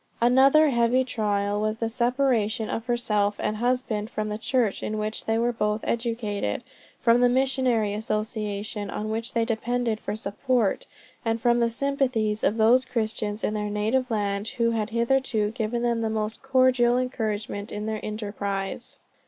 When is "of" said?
2.71-2.87, 12.43-12.57